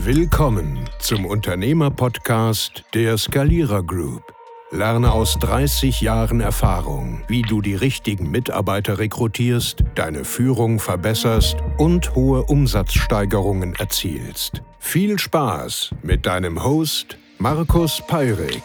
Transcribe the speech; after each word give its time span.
Willkommen 0.00 0.88
zum 1.00 1.26
Unternehmerpodcast 1.26 2.84
der 2.94 3.18
Skalierer 3.18 3.82
Group. 3.82 4.22
Lerne 4.70 5.10
aus 5.10 5.36
30 5.40 6.00
Jahren 6.00 6.40
Erfahrung, 6.40 7.24
wie 7.26 7.42
du 7.42 7.60
die 7.60 7.74
richtigen 7.74 8.30
Mitarbeiter 8.30 9.00
rekrutierst, 9.00 9.82
deine 9.96 10.24
Führung 10.24 10.78
verbesserst 10.78 11.56
und 11.78 12.14
hohe 12.14 12.44
Umsatzsteigerungen 12.44 13.74
erzielst. 13.74 14.62
Viel 14.78 15.18
Spaß 15.18 15.90
mit 16.02 16.26
deinem 16.26 16.62
Host 16.62 17.18
Markus 17.38 18.00
Peirik. 18.06 18.62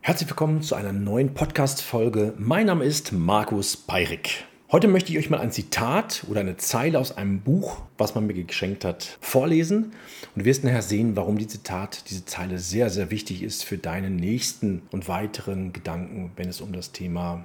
Herzlich 0.00 0.28
willkommen 0.28 0.62
zu 0.62 0.76
einer 0.76 0.92
neuen 0.92 1.34
Podcast-Folge. 1.34 2.32
Mein 2.38 2.66
Name 2.66 2.84
ist 2.84 3.10
Markus 3.10 3.76
Peirik. 3.76 4.46
Heute 4.72 4.86
möchte 4.86 5.10
ich 5.10 5.18
euch 5.18 5.30
mal 5.30 5.40
ein 5.40 5.50
Zitat 5.50 6.24
oder 6.30 6.42
eine 6.42 6.56
Zeile 6.56 7.00
aus 7.00 7.16
einem 7.16 7.40
Buch, 7.40 7.82
was 7.98 8.14
man 8.14 8.28
mir 8.28 8.34
geschenkt 8.34 8.84
hat, 8.84 9.18
vorlesen. 9.20 9.86
Und 9.86 10.42
du 10.42 10.44
wirst 10.44 10.62
nachher 10.62 10.82
sehen, 10.82 11.16
warum 11.16 11.38
die 11.38 11.48
Zitat, 11.48 12.08
diese 12.08 12.24
Zeile 12.24 12.60
sehr, 12.60 12.88
sehr 12.88 13.10
wichtig 13.10 13.42
ist 13.42 13.64
für 13.64 13.78
deinen 13.78 14.14
nächsten 14.14 14.82
und 14.92 15.08
weiteren 15.08 15.72
Gedanken, 15.72 16.30
wenn 16.36 16.48
es 16.48 16.60
um 16.60 16.72
das 16.72 16.92
Thema 16.92 17.44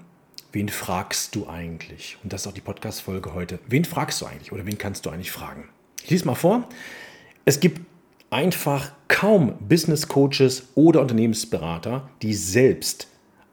Wen 0.51 0.69
fragst 0.69 1.35
du 1.35 1.49
eigentlich? 1.49 2.17
Und 2.23 2.31
das 2.31 2.41
ist 2.41 2.47
auch 2.47 2.53
die 2.53 2.61
Podcast-Folge 2.61 3.33
heute. 3.33 3.57
Wen 3.67 3.85
fragst 3.85 4.21
du 4.21 4.27
eigentlich 4.27 4.51
oder 4.51 4.67
wen 4.67 4.77
kannst 4.77 5.07
du 5.07 5.09
eigentlich 5.09 5.31
fragen? 5.31 5.67
Ich 6.03 6.11
lese 6.11 6.25
mal 6.25 6.35
vor. 6.35 6.69
Es 7.43 7.59
gibt 7.59 7.81
einfach 8.29 8.91
kaum 9.07 9.55
Business 9.67 10.07
Coaches 10.07 10.67
oder 10.75 11.01
Unternehmensberater, 11.01 12.07
die 12.21 12.35
selbst 12.35 13.07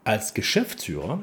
als 0.04 0.34
Geschäftsführer 0.34 1.22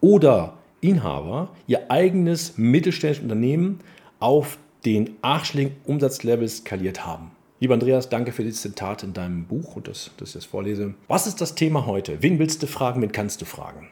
oder 0.00 0.57
Inhaber 0.80 1.50
ihr 1.66 1.90
eigenes 1.90 2.56
mittelständisches 2.56 3.22
Unternehmen 3.22 3.80
auf 4.20 4.58
den 4.84 5.16
achtstelligen 5.22 5.76
Umsatzlevel 5.84 6.48
skaliert 6.48 7.04
haben. 7.04 7.32
Lieber 7.60 7.74
Andreas, 7.74 8.08
danke 8.08 8.30
für 8.30 8.44
dieses 8.44 8.62
Zitat 8.62 9.02
in 9.02 9.12
deinem 9.12 9.44
Buch 9.44 9.74
und 9.76 9.88
das, 9.88 10.12
dass 10.16 10.28
ich 10.28 10.34
das 10.34 10.44
vorlese. 10.44 10.94
Was 11.08 11.26
ist 11.26 11.40
das 11.40 11.56
Thema 11.56 11.86
heute? 11.86 12.22
Wen 12.22 12.38
willst 12.38 12.62
du 12.62 12.68
fragen, 12.68 13.02
wen 13.02 13.10
kannst 13.10 13.40
du 13.40 13.44
fragen? 13.44 13.88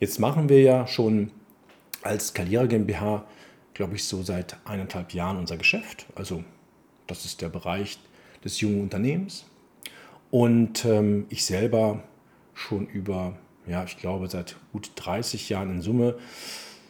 Jetzt 0.00 0.18
machen 0.18 0.48
wir 0.48 0.60
ja 0.62 0.86
schon 0.88 1.30
als 2.02 2.28
Skalierer 2.28 2.66
GmbH, 2.66 3.24
glaube 3.74 3.94
ich, 3.94 4.04
so 4.04 4.22
seit 4.22 4.56
eineinhalb 4.64 5.14
Jahren 5.14 5.36
unser 5.36 5.56
Geschäft. 5.56 6.06
Also 6.16 6.42
das 7.06 7.24
ist 7.24 7.42
der 7.42 7.48
Bereich 7.48 7.98
des 8.44 8.60
jungen 8.60 8.80
Unternehmens. 8.80 9.44
Und 10.30 10.84
ähm, 10.84 11.26
ich 11.28 11.44
selber 11.44 12.02
schon 12.54 12.86
über 12.86 13.36
ja, 13.70 13.84
ich 13.84 13.96
glaube, 13.96 14.28
seit 14.28 14.56
gut 14.72 14.90
30 14.96 15.48
Jahren 15.48 15.70
in 15.70 15.80
Summe, 15.80 16.18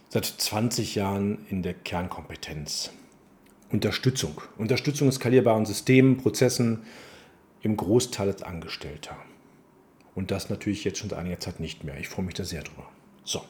seit 0.08 0.24
20 0.24 0.94
Jahren 0.94 1.46
in 1.50 1.62
der 1.62 1.74
Kernkompetenz. 1.74 2.90
Unterstützung. 3.70 4.40
Unterstützung 4.56 5.08
in 5.08 5.12
skalierbaren 5.12 5.66
Systemen, 5.66 6.16
Prozessen 6.16 6.82
im 7.62 7.76
Großteil 7.76 8.28
als 8.28 8.42
Angestellter. 8.42 9.16
Und 10.14 10.30
das 10.30 10.48
natürlich 10.48 10.82
jetzt 10.84 10.98
schon 10.98 11.10
seit 11.10 11.18
einiger 11.18 11.38
Zeit 11.38 11.60
nicht 11.60 11.84
mehr. 11.84 11.98
Ich 12.00 12.08
freue 12.08 12.24
mich 12.24 12.34
da 12.34 12.44
sehr 12.44 12.62
drüber. 12.62 12.88
So. 13.24 13.42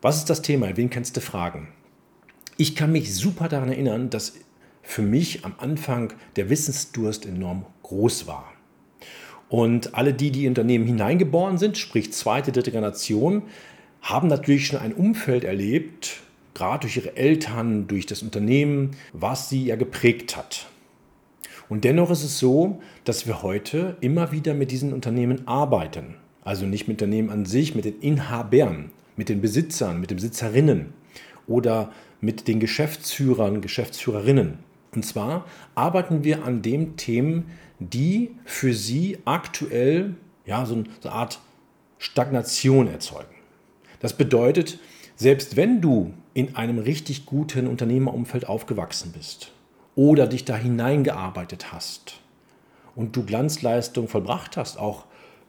Was 0.00 0.16
ist 0.18 0.30
das 0.30 0.40
Thema? 0.40 0.76
Wen 0.76 0.90
kannst 0.90 1.16
du 1.16 1.20
fragen? 1.20 1.68
Ich 2.56 2.76
kann 2.76 2.92
mich 2.92 3.14
super 3.14 3.48
daran 3.48 3.68
erinnern, 3.68 4.10
dass 4.10 4.34
für 4.82 5.02
mich 5.02 5.44
am 5.44 5.54
Anfang 5.58 6.14
der 6.36 6.48
Wissensdurst 6.48 7.26
enorm 7.26 7.66
groß 7.82 8.26
war. 8.28 8.52
Und 9.48 9.94
alle 9.94 10.12
die, 10.12 10.30
die 10.30 10.44
in 10.44 10.50
Unternehmen 10.50 10.86
hineingeboren 10.86 11.58
sind, 11.58 11.78
sprich 11.78 12.12
zweite, 12.12 12.52
dritte 12.52 12.70
Generation, 12.70 13.42
haben 14.02 14.28
natürlich 14.28 14.66
schon 14.66 14.80
ein 14.80 14.92
Umfeld 14.92 15.44
erlebt, 15.44 16.20
gerade 16.54 16.80
durch 16.82 16.96
ihre 16.96 17.16
Eltern, 17.16 17.86
durch 17.86 18.06
das 18.06 18.22
Unternehmen, 18.22 18.90
was 19.12 19.48
sie 19.48 19.64
ja 19.64 19.76
geprägt 19.76 20.36
hat. 20.36 20.66
Und 21.68 21.84
dennoch 21.84 22.10
ist 22.10 22.24
es 22.24 22.38
so, 22.38 22.80
dass 23.04 23.26
wir 23.26 23.42
heute 23.42 23.96
immer 24.00 24.32
wieder 24.32 24.54
mit 24.54 24.70
diesen 24.70 24.92
Unternehmen 24.92 25.46
arbeiten. 25.46 26.14
Also 26.42 26.64
nicht 26.66 26.88
mit 26.88 27.02
Unternehmen 27.02 27.30
an 27.30 27.44
sich, 27.44 27.74
mit 27.74 27.84
den 27.84 28.00
Inhabern, 28.00 28.90
mit 29.16 29.28
den 29.28 29.40
Besitzern, 29.40 30.00
mit 30.00 30.10
den 30.10 30.16
Besitzerinnen 30.16 30.94
oder 31.46 31.92
mit 32.20 32.48
den 32.48 32.58
Geschäftsführern, 32.58 33.60
Geschäftsführerinnen. 33.60 34.58
Und 34.94 35.04
zwar 35.04 35.44
arbeiten 35.74 36.24
wir 36.24 36.44
an 36.44 36.62
den 36.62 36.96
Themen, 36.96 37.50
die 37.78 38.34
für 38.44 38.74
sie 38.74 39.18
aktuell 39.24 40.14
ja, 40.46 40.64
so 40.66 40.74
eine 40.74 41.12
Art 41.12 41.40
Stagnation 41.98 42.88
erzeugen. 42.88 43.34
Das 44.00 44.16
bedeutet, 44.16 44.78
selbst 45.16 45.56
wenn 45.56 45.80
du 45.80 46.14
in 46.34 46.54
einem 46.56 46.78
richtig 46.78 47.26
guten 47.26 47.66
Unternehmerumfeld 47.66 48.48
aufgewachsen 48.48 49.12
bist 49.12 49.52
oder 49.96 50.26
dich 50.26 50.44
da 50.44 50.56
hineingearbeitet 50.56 51.72
hast 51.72 52.20
und 52.94 53.16
du 53.16 53.24
Glanzleistungen 53.24 54.08
vollbracht 54.08 54.56
hast, 54.56 54.78
auch 54.78 55.04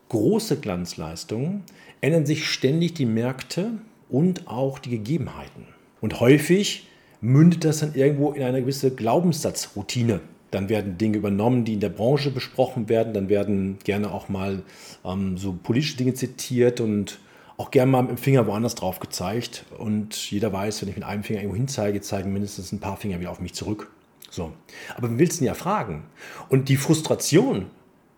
große 0.10 0.60
Glanzleistungen, 0.60 1.64
ändern 2.02 2.26
sich 2.26 2.50
ständig 2.50 2.96
die 2.96 3.06
Märkte 3.06 3.72
und 4.10 4.48
auch 4.48 4.80
die 4.80 4.90
Gegebenheiten. 4.90 5.68
Und 6.02 6.20
häufig 6.20 6.88
mündet 7.22 7.64
das 7.64 7.80
dann 7.80 7.94
irgendwo 7.94 8.32
in 8.32 8.42
eine 8.44 8.62
gewisse 8.62 8.92
Glaubenssatzroutine. 8.92 10.22
Dann 10.52 10.70
werden 10.70 10.98
Dinge 10.98 11.18
übernommen, 11.18 11.66
die 11.66 11.74
in 11.74 11.80
der 11.80 11.90
Branche 11.90 12.32
besprochen 12.32 12.90
werden. 12.90 13.14
Dann 13.14 13.30
werden 13.30 13.78
gerne 13.84 14.12
auch 14.12 14.30
mal 14.30 14.64
ähm, 15.06 15.38
so 15.38 15.58
politische 15.62 15.98
Dinge 15.98 16.14
zitiert 16.14 16.82
und 16.82 17.20
auch 17.58 17.72
gerne 17.72 17.92
mal 17.92 18.02
mit 18.02 18.12
dem 18.12 18.18
Finger 18.18 18.48
woanders 18.48 18.76
drauf 18.76 19.00
gezeigt. 19.00 19.66
Und 19.78 20.32
jeder 20.32 20.52
weiß, 20.52 20.82
wenn 20.82 20.90
ich 20.90 20.96
mit 20.96 21.04
einem 21.04 21.24
Finger 21.24 21.42
irgendwo 21.42 21.58
hinzeige, 21.58 22.02
zeigen 22.02 22.34
mindestens 22.34 22.72
ein 22.72 22.80
paar 22.80 22.98
Finger 22.98 23.20
wieder 23.20 23.32
auf 23.32 23.42
mich 23.42 23.54
zurück. 23.54 23.92
So. 24.32 24.54
Aber 24.96 25.10
wen 25.10 25.20
willst 25.20 25.40
denn 25.40 25.48
ja 25.48 25.54
fragen? 25.54 26.04
Und 26.48 26.70
die 26.70 26.78
Frustration 26.78 27.66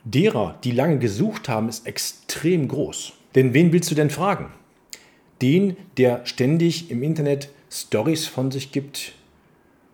derer, 0.04 0.58
die 0.64 0.72
lange 0.72 1.00
gesucht 1.00 1.50
haben, 1.50 1.70
ist 1.70 1.88
extrem 1.88 2.68
groß. 2.68 3.14
Denn 3.36 3.54
wen 3.54 3.72
willst 3.72 3.90
du 3.92 3.96
denn 3.96 4.10
fragen? 4.10 4.48
Den, 5.42 5.78
der 5.98 6.26
ständig 6.26 6.92
im 6.92 7.02
Internet 7.02 7.50
Stories 7.72 8.28
von 8.28 8.52
sich 8.52 8.72
gibt, 8.72 9.14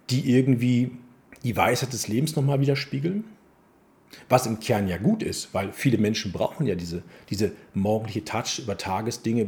die 0.09 0.31
irgendwie 0.31 0.91
die 1.47 1.55
Weisheit 1.55 1.93
des 1.93 2.07
Lebens 2.09 2.35
nochmal 2.35 2.59
widerspiegeln. 2.59 3.23
Was 4.29 4.45
im 4.45 4.59
Kern 4.59 4.87
ja 4.87 4.97
gut 4.97 5.23
ist, 5.23 5.53
weil 5.53 5.71
viele 5.73 5.97
Menschen 5.97 6.31
brauchen 6.31 6.65
ja 6.65 6.75
diese, 6.75 7.03
diese 7.29 7.51
morgendliche 7.73 8.23
Touch 8.23 8.59
über 8.59 8.77
Tagesdinge, 8.77 9.47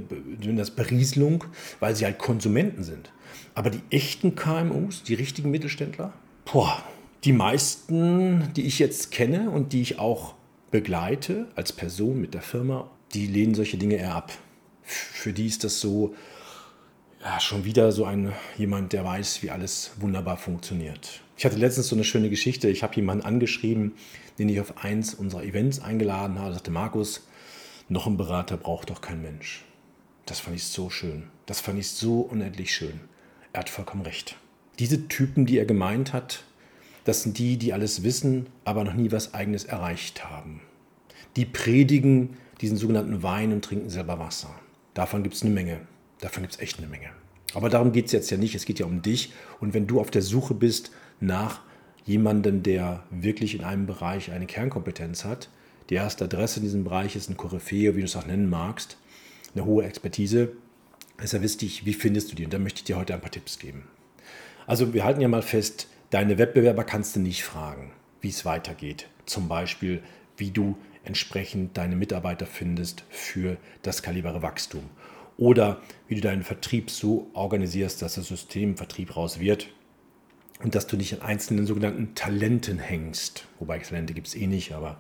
das 0.56 0.72
Berieselung, 0.72 1.46
weil 1.80 1.96
sie 1.96 2.06
halt 2.06 2.18
Konsumenten 2.18 2.84
sind. 2.84 3.12
Aber 3.56 3.70
die 3.70 3.82
echten 3.90 4.36
KMUs, 4.36 5.04
die 5.04 5.14
richtigen 5.14 5.52
Mittelständler, 5.52 6.14
boah, 6.52 6.84
die 7.24 7.34
meisten, 7.34 8.54
die 8.56 8.66
ich 8.66 8.80
jetzt 8.80 9.12
kenne 9.12 9.50
und 9.50 9.74
die 9.74 9.82
ich 9.82 10.00
auch 10.00 10.36
begleite 10.72 11.48
als 11.56 11.74
Person 11.74 12.22
mit 12.22 12.34
der 12.34 12.42
Firma, 12.42 12.90
die 13.14 13.28
lehnen 13.28 13.56
solche 13.56 13.78
Dinge 13.78 13.96
eher 13.96 14.16
ab. 14.16 14.32
Für 14.84 15.34
die 15.34 15.48
ist 15.48 15.64
das 15.64 15.80
so, 15.80 16.16
ja, 17.22 17.40
schon 17.40 17.66
wieder 17.66 17.92
so 17.92 18.06
ein 18.06 18.34
jemand, 18.58 18.94
der 18.94 19.04
weiß, 19.04 19.44
wie 19.44 19.52
alles 19.52 19.92
wunderbar 20.00 20.38
funktioniert. 20.38 21.22
Ich 21.38 21.46
hatte 21.46 21.58
letztens 21.58 21.88
so 21.88 21.96
eine 21.96 22.04
schöne 22.04 22.30
Geschichte. 22.30 22.70
Ich 22.70 22.84
habe 22.84 22.96
jemanden 22.96 23.26
angeschrieben, 23.26 23.94
den 24.38 24.50
ich 24.50 24.60
auf 24.60 24.84
eins 24.84 25.14
unserer 25.14 25.44
Events 25.44 25.80
eingeladen 25.80 26.40
habe. 26.40 26.50
Er 26.52 26.54
sagte, 26.54 26.72
Markus, 26.72 27.28
noch 27.88 28.08
ein 28.08 28.18
Berater 28.18 28.58
braucht 28.58 28.90
doch 28.90 29.02
kein 29.02 29.22
Mensch. 29.22 29.66
Das 30.26 30.40
fand 30.40 30.56
ich 30.56 30.66
so 30.66 30.90
schön. 30.90 31.24
Das 31.46 31.60
fand 31.60 31.80
ich 31.80 31.90
so 31.90 32.22
unendlich 32.22 32.74
schön. 32.74 33.00
Er 33.52 33.62
hat 33.62 33.70
vollkommen 33.70 34.04
recht. 34.04 34.36
Diese 34.78 35.08
Typen, 35.08 35.46
die 35.46 35.58
er 35.58 35.66
gemeint 35.66 36.14
hat, 36.14 36.44
das 37.04 37.24
sind 37.24 37.38
die, 37.38 37.58
die 37.58 37.74
alles 37.74 38.04
wissen, 38.04 38.48
aber 38.64 38.84
noch 38.84 38.94
nie 38.94 39.12
was 39.12 39.34
Eigenes 39.34 39.66
erreicht 39.66 40.30
haben. 40.30 40.62
Die 41.36 41.46
predigen 41.46 42.38
diesen 42.62 42.78
sogenannten 42.78 43.24
Wein 43.24 43.52
und 43.52 43.66
trinken 43.66 43.90
selber 43.90 44.20
Wasser. 44.20 44.54
Davon 44.94 45.24
gibt 45.24 45.36
es 45.36 45.42
eine 45.42 45.52
Menge. 45.52 45.82
Davon 46.20 46.44
gibt 46.44 46.54
es 46.56 46.60
echt 46.60 46.78
eine 46.78 46.88
Menge. 46.88 47.10
Aber 47.54 47.70
darum 47.70 47.92
geht 47.92 48.08
es 48.08 48.12
jetzt 48.12 48.30
ja 48.30 48.38
nicht. 48.38 48.56
Es 48.56 48.66
geht 48.66 48.80
ja 48.80 48.86
um 48.86 49.02
dich. 49.02 49.34
Und 49.60 49.74
wenn 49.74 49.88
du 49.88 50.00
auf 50.00 50.12
der 50.12 50.22
Suche 50.22 50.54
bist 50.54 50.92
nach 51.20 51.62
jemandem, 52.10 52.64
der 52.64 53.04
wirklich 53.12 53.54
in 53.54 53.64
einem 53.64 53.86
Bereich 53.86 54.32
eine 54.32 54.48
Kernkompetenz 54.48 55.26
hat. 55.26 55.50
Die 55.90 55.96
erste 55.96 56.26
Adresse 56.26 56.58
in 56.58 56.64
diesem 56.64 56.84
Bereich 56.84 57.16
ist 57.16 57.30
ein 57.30 57.38
Koryphäe, 57.38 57.96
wie 57.96 58.00
du 58.00 58.06
es 58.06 58.16
auch 58.16 58.26
nennen 58.26 58.50
magst, 58.50 58.98
eine 59.54 59.66
hohe 59.66 59.86
Expertise. 59.86 60.54
ist 61.22 61.34
ja 61.34 61.42
wichtig, 61.42 61.86
wie 61.86 61.94
findest 61.94 62.32
du 62.32 62.36
die? 62.36 62.46
Und 62.46 62.54
da 62.54 62.60
möchte 62.60 62.80
ich 62.80 62.86
dir 62.86 62.98
heute 62.98 63.14
ein 63.14 63.22
paar 63.22 63.32
Tipps 63.32 63.60
geben. 63.60 63.84
Also 64.66 64.94
wir 64.94 65.04
halten 65.04 65.22
ja 65.22 65.28
mal 65.28 65.44
fest, 65.44 65.88
deine 66.10 66.40
Wettbewerber 66.40 66.84
kannst 66.84 67.16
du 67.16 67.20
nicht 67.20 67.44
fragen, 67.44 67.92
wie 68.22 68.30
es 68.30 68.44
weitergeht. 68.44 69.08
Zum 69.26 69.48
Beispiel, 69.48 70.02
wie 70.36 70.50
du 70.50 70.78
entsprechend 71.04 71.78
deine 71.78 71.96
Mitarbeiter 71.96 72.48
findest 72.48 73.04
für 73.10 73.58
das 73.84 74.02
kalibere 74.02 74.42
Wachstum. 74.42 74.84
Oder 75.40 75.82
wie 76.10 76.16
du 76.16 76.22
deinen 76.22 76.44
Vertrieb 76.44 76.92
so 76.92 77.30
organisierst, 77.34 78.02
dass 78.02 78.16
das 78.16 78.28
System 78.28 78.76
Vertrieb 78.76 79.16
raus 79.16 79.40
wird 79.40 79.70
und 80.62 80.76
dass 80.76 80.86
du 80.86 80.98
nicht 80.98 81.14
an 81.14 81.22
einzelnen 81.22 81.66
sogenannten 81.66 82.14
Talenten 82.14 82.78
hängst. 82.78 83.48
Wobei 83.58 83.80
Talente 83.80 84.14
gibt 84.14 84.28
es 84.28 84.36
eh 84.36 84.48
nicht, 84.48 84.74
aber 84.74 84.98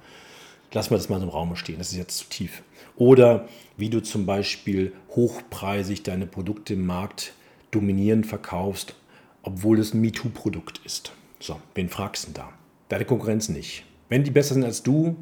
lass 0.71 0.89
mal 0.89 0.95
das 0.95 1.09
mal 1.09 1.19
so 1.19 1.25
im 1.25 1.29
Raum 1.29 1.53
stehen, 1.57 1.77
das 1.77 1.91
ist 1.91 1.97
jetzt 1.97 2.17
zu 2.19 2.29
tief. 2.29 2.63
Oder 2.95 3.49
wie 3.75 3.89
du 3.89 4.01
zum 4.01 4.25
Beispiel 4.25 4.93
hochpreisig 5.09 6.03
deine 6.03 6.25
Produkte 6.25 6.75
im 6.75 6.85
Markt 6.85 7.33
dominierend 7.71 8.25
verkaufst, 8.25 8.95
obwohl 9.43 9.77
es 9.77 9.93
ein 9.93 9.99
MeToo-Produkt 9.99 10.79
ist. 10.85 11.11
So, 11.41 11.59
wen 11.75 11.89
fragst 11.89 12.23
du 12.23 12.27
denn 12.27 12.35
da? 12.35 12.53
Deine 12.87 13.03
Konkurrenz 13.03 13.49
nicht. 13.49 13.83
Wenn 14.07 14.23
die 14.23 14.31
besser 14.31 14.53
sind 14.53 14.63
als 14.63 14.83
du, 14.83 15.17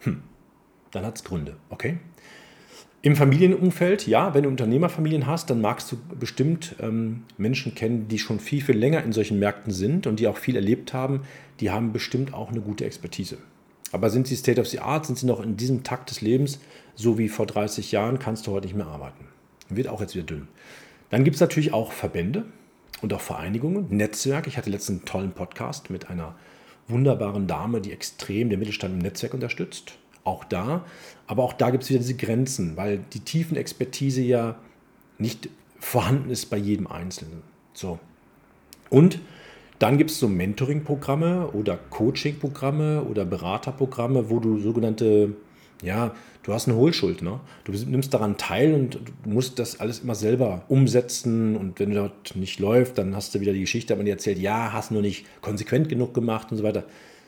hm, 0.00 0.22
dann 0.90 1.04
hat 1.04 1.16
es 1.16 1.24
Gründe, 1.24 1.56
okay? 1.68 1.98
Im 3.04 3.16
Familienumfeld, 3.16 4.06
ja, 4.06 4.32
wenn 4.32 4.44
du 4.44 4.48
Unternehmerfamilien 4.48 5.26
hast, 5.26 5.50
dann 5.50 5.60
magst 5.60 5.92
du 5.92 5.98
bestimmt 6.18 6.74
ähm, 6.80 7.24
Menschen 7.36 7.74
kennen, 7.74 8.08
die 8.08 8.18
schon 8.18 8.40
viel, 8.40 8.62
viel 8.62 8.78
länger 8.78 9.02
in 9.02 9.12
solchen 9.12 9.38
Märkten 9.38 9.74
sind 9.74 10.06
und 10.06 10.20
die 10.20 10.26
auch 10.26 10.38
viel 10.38 10.56
erlebt 10.56 10.94
haben. 10.94 11.20
Die 11.60 11.70
haben 11.70 11.92
bestimmt 11.92 12.32
auch 12.32 12.50
eine 12.50 12.62
gute 12.62 12.86
Expertise. 12.86 13.36
Aber 13.92 14.08
sind 14.08 14.26
sie 14.26 14.36
State 14.36 14.58
of 14.58 14.68
the 14.68 14.78
Art, 14.78 15.04
sind 15.04 15.18
sie 15.18 15.26
noch 15.26 15.42
in 15.42 15.58
diesem 15.58 15.82
Takt 15.82 16.08
des 16.08 16.22
Lebens, 16.22 16.60
so 16.94 17.18
wie 17.18 17.28
vor 17.28 17.44
30 17.44 17.92
Jahren, 17.92 18.18
kannst 18.18 18.46
du 18.46 18.52
heute 18.52 18.68
nicht 18.68 18.76
mehr 18.76 18.86
arbeiten. 18.86 19.26
Wird 19.68 19.88
auch 19.88 20.00
jetzt 20.00 20.14
wieder 20.14 20.24
dünn. 20.24 20.48
Dann 21.10 21.24
gibt 21.24 21.34
es 21.34 21.40
natürlich 21.42 21.74
auch 21.74 21.92
Verbände 21.92 22.46
und 23.02 23.12
auch 23.12 23.20
Vereinigungen, 23.20 23.86
Netzwerke. 23.90 24.48
Ich 24.48 24.56
hatte 24.56 24.70
letztens 24.70 25.00
einen 25.00 25.04
tollen 25.04 25.32
Podcast 25.32 25.90
mit 25.90 26.08
einer 26.08 26.36
wunderbaren 26.88 27.46
Dame, 27.46 27.82
die 27.82 27.92
extrem 27.92 28.48
den 28.48 28.60
Mittelstand 28.60 28.94
im 28.94 29.00
Netzwerk 29.00 29.34
unterstützt 29.34 29.98
auch 30.24 30.44
da. 30.44 30.84
Aber 31.26 31.42
auch 31.44 31.52
da 31.52 31.70
gibt 31.70 31.84
es 31.84 31.90
wieder 31.90 32.00
diese 32.00 32.16
Grenzen, 32.16 32.76
weil 32.76 33.04
die 33.12 33.20
tiefen 33.20 33.56
Expertise 33.56 34.22
ja 34.22 34.56
nicht 35.18 35.48
vorhanden 35.78 36.30
ist 36.30 36.46
bei 36.46 36.56
jedem 36.56 36.86
Einzelnen. 36.86 37.42
So. 37.72 37.98
Und 38.90 39.20
dann 39.78 39.98
gibt 39.98 40.10
es 40.10 40.18
so 40.18 40.28
Mentoring-Programme 40.28 41.48
oder 41.48 41.76
Coaching-Programme 41.76 43.02
oder 43.04 43.24
Beraterprogramme, 43.24 44.30
wo 44.30 44.38
du 44.38 44.58
sogenannte, 44.58 45.34
ja, 45.82 46.14
du 46.42 46.52
hast 46.52 46.68
eine 46.68 46.76
Hohlschuld. 46.76 47.22
Ne? 47.22 47.40
Du 47.64 47.72
nimmst 47.72 48.14
daran 48.14 48.36
teil 48.36 48.72
und 48.74 48.94
du 48.94 49.30
musst 49.30 49.58
das 49.58 49.80
alles 49.80 50.00
immer 50.00 50.14
selber 50.14 50.64
umsetzen. 50.68 51.56
Und 51.56 51.80
wenn 51.80 51.92
dort 51.92 52.36
nicht 52.36 52.60
läuft, 52.60 52.98
dann 52.98 53.16
hast 53.16 53.34
du 53.34 53.40
wieder 53.40 53.52
die 53.52 53.60
Geschichte, 53.60 53.92
aber 53.92 54.04
die 54.04 54.10
erzählt, 54.10 54.38
ja, 54.38 54.72
hast 54.72 54.90
nur 54.90 55.02
nicht 55.02 55.26
konsequent 55.42 55.88
genug 55.88 56.14
gemacht 56.14 56.50
und 56.50 56.58
so 56.58 56.64
weiter. 56.64 56.84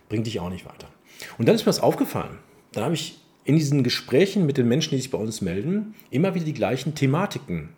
Bringt 0.09 0.27
dich 0.27 0.39
auch 0.41 0.51
nicht 0.51 0.65
weiter. 0.65 0.89
Und 1.39 1.49
dann 1.49 1.57
ist 1.57 1.63
mir 1.63 1.71
das 1.71 1.81
aufgefallen 1.81 2.39
dann 2.77 2.85
habe 2.85 2.95
ich 2.95 3.19
in 3.45 3.57
diesen 3.57 3.83
Gesprächen 3.83 4.45
mit 4.45 4.59
den 4.59 4.69
Menschen, 4.69 4.91
die 4.91 4.99
sich 4.99 5.11
bei 5.11 5.19
uns 5.19 5.41
melden, 5.41 5.95
immer 6.11 6.35
wieder 6.35 6.45
die 6.45 6.53
gleichen 6.53 6.95
Thematiken. 6.95 7.71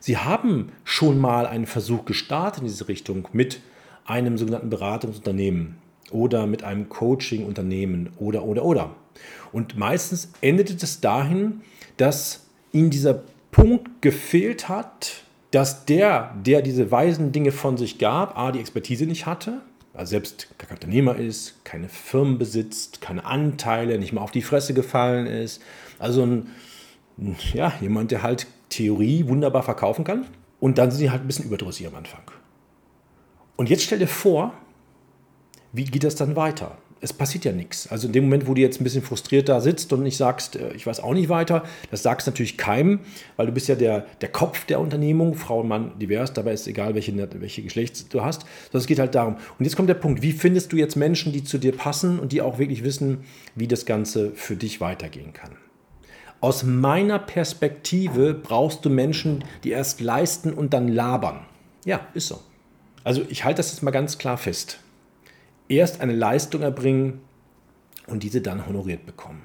Sie 0.00 0.16
haben 0.16 0.72
schon 0.84 1.18
mal 1.18 1.46
einen 1.46 1.66
Versuch 1.66 2.04
gestartet 2.04 2.62
in 2.62 2.68
diese 2.68 2.88
Richtung 2.88 3.28
mit 3.32 3.60
einem 4.06 4.38
sogenannten 4.38 4.70
Beratungsunternehmen 4.70 5.76
oder 6.10 6.46
mit 6.46 6.62
einem 6.64 6.88
Coaching-Unternehmen 6.88 8.10
oder, 8.18 8.44
oder, 8.44 8.64
oder. 8.64 8.94
Und 9.52 9.76
meistens 9.76 10.32
endete 10.40 10.76
es 10.80 11.00
dahin, 11.00 11.60
dass 11.96 12.46
ihnen 12.72 12.90
dieser 12.90 13.22
Punkt 13.50 14.00
gefehlt 14.00 14.68
hat, 14.68 15.24
dass 15.50 15.84
der, 15.84 16.34
der 16.42 16.62
diese 16.62 16.90
weisen 16.90 17.32
Dinge 17.32 17.52
von 17.52 17.76
sich 17.76 17.98
gab, 17.98 18.38
a, 18.38 18.52
die 18.52 18.60
Expertise 18.60 19.04
nicht 19.04 19.26
hatte 19.26 19.60
selbst 20.06 20.48
kein 20.58 20.70
Unternehmer 20.70 21.16
ist, 21.16 21.64
keine 21.64 21.88
Firmen 21.88 22.38
besitzt, 22.38 23.00
keine 23.00 23.24
Anteile, 23.24 23.98
nicht 23.98 24.12
mal 24.12 24.20
auf 24.20 24.30
die 24.30 24.42
Fresse 24.42 24.74
gefallen 24.74 25.26
ist. 25.26 25.62
Also 25.98 26.24
ein, 26.24 26.48
ja, 27.52 27.72
jemand, 27.80 28.10
der 28.10 28.22
halt 28.22 28.46
Theorie 28.68 29.26
wunderbar 29.26 29.62
verkaufen 29.62 30.04
kann. 30.04 30.26
Und 30.60 30.78
dann 30.78 30.90
sind 30.90 31.00
sie 31.00 31.10
halt 31.10 31.22
ein 31.22 31.26
bisschen 31.26 31.46
überdrüssig 31.46 31.86
am 31.86 31.94
Anfang. 31.94 32.22
Und 33.56 33.68
jetzt 33.70 33.84
stell 33.84 33.98
dir 33.98 34.08
vor, 34.08 34.52
wie 35.72 35.84
geht 35.84 36.04
das 36.04 36.14
dann 36.14 36.36
weiter? 36.36 36.78
Es 37.00 37.12
passiert 37.12 37.44
ja 37.44 37.52
nichts. 37.52 37.88
Also 37.88 38.06
in 38.06 38.12
dem 38.12 38.24
Moment, 38.24 38.46
wo 38.46 38.54
du 38.54 38.60
jetzt 38.60 38.80
ein 38.80 38.84
bisschen 38.84 39.02
frustriert 39.02 39.48
da 39.48 39.60
sitzt 39.60 39.92
und 39.92 40.02
nicht 40.02 40.16
sagst, 40.16 40.56
äh, 40.56 40.72
ich 40.74 40.86
weiß 40.86 41.00
auch 41.00 41.14
nicht 41.14 41.28
weiter, 41.28 41.64
das 41.90 42.02
sagst 42.02 42.26
natürlich 42.26 42.56
keinem, 42.56 43.00
weil 43.36 43.46
du 43.46 43.52
bist 43.52 43.68
ja 43.68 43.74
der, 43.74 44.06
der 44.20 44.30
Kopf 44.30 44.64
der 44.66 44.80
Unternehmung, 44.80 45.34
Frau 45.34 45.60
und 45.60 45.68
Mann 45.68 45.98
divers, 45.98 46.32
dabei 46.32 46.52
ist 46.52 46.66
egal, 46.66 46.94
welche, 46.94 47.16
welche 47.40 47.62
Geschlecht 47.62 48.12
du 48.12 48.22
hast, 48.22 48.42
sondern 48.42 48.80
es 48.80 48.86
geht 48.86 48.98
halt 48.98 49.14
darum. 49.14 49.36
Und 49.58 49.64
jetzt 49.64 49.76
kommt 49.76 49.88
der 49.88 49.94
Punkt, 49.94 50.22
wie 50.22 50.32
findest 50.32 50.72
du 50.72 50.76
jetzt 50.76 50.96
Menschen, 50.96 51.32
die 51.32 51.44
zu 51.44 51.58
dir 51.58 51.72
passen 51.72 52.18
und 52.18 52.32
die 52.32 52.42
auch 52.42 52.58
wirklich 52.58 52.84
wissen, 52.84 53.24
wie 53.54 53.68
das 53.68 53.86
Ganze 53.86 54.32
für 54.32 54.56
dich 54.56 54.80
weitergehen 54.80 55.32
kann? 55.32 55.52
Aus 56.40 56.62
meiner 56.62 57.18
Perspektive 57.18 58.32
brauchst 58.32 58.84
du 58.84 58.90
Menschen, 58.90 59.44
die 59.64 59.70
erst 59.70 60.00
leisten 60.00 60.52
und 60.52 60.72
dann 60.72 60.86
labern. 60.86 61.40
Ja, 61.84 62.06
ist 62.14 62.28
so. 62.28 62.40
Also 63.02 63.22
ich 63.28 63.44
halte 63.44 63.56
das 63.56 63.72
jetzt 63.72 63.82
mal 63.82 63.90
ganz 63.90 64.18
klar 64.18 64.36
fest 64.36 64.78
erst 65.68 66.00
eine 66.00 66.14
Leistung 66.14 66.62
erbringen 66.62 67.20
und 68.06 68.22
diese 68.22 68.40
dann 68.40 68.66
honoriert 68.66 69.06
bekommen. 69.06 69.42